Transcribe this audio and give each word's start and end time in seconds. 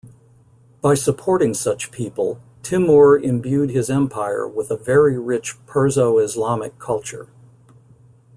By 0.81 0.95
supporting 0.95 1.53
such 1.53 1.91
people, 1.91 2.39
Timur 2.63 3.19
imbued 3.19 3.69
his 3.69 3.87
empire 3.87 4.47
with 4.47 4.71
a 4.71 4.75
very 4.75 5.15
rich 5.19 5.63
Perso-Islamic 5.67 6.79
culture. 6.79 7.27